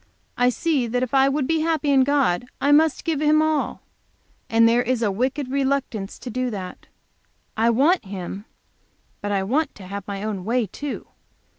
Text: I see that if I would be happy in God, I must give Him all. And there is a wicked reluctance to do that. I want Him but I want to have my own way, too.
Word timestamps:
I 0.35 0.49
see 0.49 0.87
that 0.87 1.03
if 1.03 1.13
I 1.13 1.29
would 1.29 1.45
be 1.45 1.59
happy 1.59 1.91
in 1.91 2.03
God, 2.03 2.47
I 2.59 2.71
must 2.71 3.03
give 3.03 3.21
Him 3.21 3.39
all. 3.39 3.83
And 4.49 4.67
there 4.67 4.81
is 4.81 5.03
a 5.03 5.11
wicked 5.11 5.51
reluctance 5.51 6.17
to 6.17 6.31
do 6.31 6.49
that. 6.49 6.87
I 7.55 7.69
want 7.69 8.05
Him 8.05 8.45
but 9.21 9.31
I 9.31 9.43
want 9.43 9.75
to 9.75 9.85
have 9.85 10.07
my 10.07 10.23
own 10.23 10.43
way, 10.43 10.65
too. 10.65 11.05